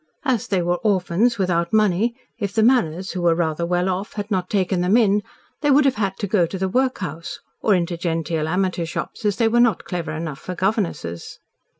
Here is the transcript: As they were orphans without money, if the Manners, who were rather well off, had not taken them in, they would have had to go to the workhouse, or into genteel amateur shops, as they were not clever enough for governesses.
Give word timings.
As 0.25 0.47
they 0.47 0.63
were 0.63 0.77
orphans 0.79 1.37
without 1.37 1.71
money, 1.71 2.15
if 2.39 2.55
the 2.55 2.63
Manners, 2.63 3.11
who 3.11 3.21
were 3.21 3.35
rather 3.35 3.67
well 3.67 3.87
off, 3.87 4.13
had 4.13 4.31
not 4.31 4.49
taken 4.49 4.81
them 4.81 4.97
in, 4.97 5.21
they 5.61 5.69
would 5.69 5.85
have 5.85 5.93
had 6.01 6.17
to 6.17 6.25
go 6.27 6.47
to 6.47 6.57
the 6.57 6.67
workhouse, 6.67 7.39
or 7.61 7.75
into 7.75 7.97
genteel 7.97 8.47
amateur 8.47 8.85
shops, 8.85 9.25
as 9.25 9.35
they 9.35 9.47
were 9.47 9.59
not 9.59 9.83
clever 9.85 10.11
enough 10.13 10.39
for 10.39 10.55
governesses. 10.55 11.37